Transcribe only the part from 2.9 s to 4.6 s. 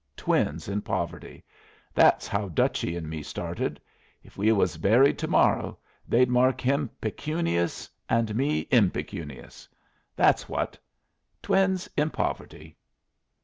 and me started. If we